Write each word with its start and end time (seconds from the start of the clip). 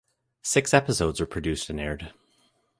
Six 0.41 0.73
episodes 0.73 1.19
were 1.19 1.27
produced 1.27 1.69
and 1.69 1.79
aired. 1.79 2.11